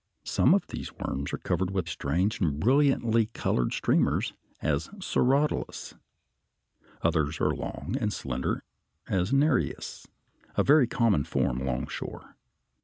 Some 0.25 0.55
of 0.55 0.65
these 0.65 0.91
worms 0.93 1.31
are 1.31 1.37
covered 1.37 1.69
with 1.69 1.87
strange 1.87 2.41
and 2.41 2.59
brilliantly 2.59 3.27
colored 3.33 3.71
streamers, 3.71 4.33
as 4.59 4.87
Cirratulus 4.97 5.89
(Fig. 5.91 5.99
75). 7.03 7.03
Others 7.03 7.39
are 7.41 7.51
long 7.55 7.95
and 7.99 8.11
slender, 8.11 8.63
as 9.07 9.31
Nereis 9.31 9.75
(Fig. 9.77 10.05
76), 10.07 10.07
a 10.57 10.63
very 10.63 10.87
common 10.87 11.23
form 11.23 11.59
alongshore. 11.61 12.33